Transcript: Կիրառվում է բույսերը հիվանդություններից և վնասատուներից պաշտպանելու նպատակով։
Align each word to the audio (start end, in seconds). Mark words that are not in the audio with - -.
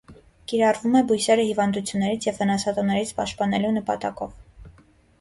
Կիրառվում 0.51 0.97
է 1.01 1.03
բույսերը 1.11 1.43
հիվանդություններից 1.51 2.27
և 2.31 2.41
վնասատուներից 2.41 3.15
պաշտպանելու 3.23 3.79
նպատակով։ 3.81 4.39